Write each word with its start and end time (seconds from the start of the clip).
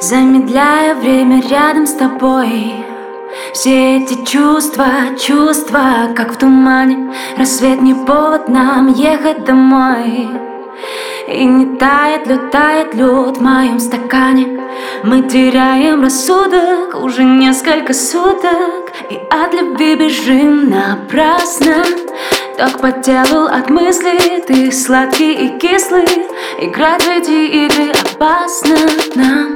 Замедляя 0.00 0.94
время 0.94 1.42
рядом 1.48 1.86
с 1.86 1.92
тобой. 1.92 2.84
Все 3.52 3.98
эти 3.98 4.24
чувства, 4.24 4.86
чувства, 5.18 6.12
как 6.14 6.32
в 6.32 6.38
тумане. 6.38 7.12
Рассвет 7.36 7.80
не 7.80 7.94
повод 7.94 8.48
нам 8.48 8.88
ехать 8.92 9.44
домой. 9.44 10.28
И 11.28 11.44
не 11.44 11.76
тает 11.76 12.26
лед, 12.26 12.50
тает 12.50 12.94
лед 12.94 13.36
в 13.36 13.42
моем 13.42 13.80
стакане. 13.80 14.60
Мы 15.02 15.22
теряем 15.22 16.02
рассудок 16.02 16.94
уже 16.94 17.24
несколько 17.24 17.92
суток. 17.92 18.92
И 19.10 19.20
от 19.30 19.52
любви 19.52 19.96
бежим 19.96 20.70
напрасно. 20.70 21.84
Так 22.56 22.80
по 22.80 22.90
телу 22.90 23.44
от 23.44 23.70
мыслей 23.70 24.42
Ты 24.46 24.72
сладкий 24.72 25.32
и 25.32 25.58
кислый. 25.58 26.06
Играть 26.60 27.02
в 27.02 27.08
эти 27.08 27.66
игры 27.66 27.92
опасно 27.92 28.76
нам 29.14 29.47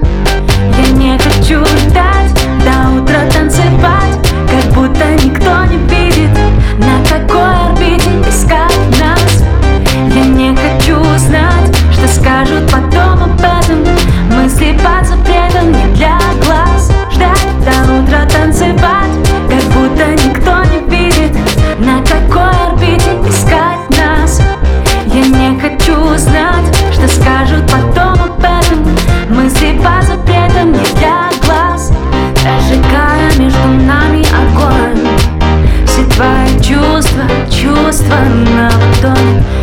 Don't. 39.03 39.62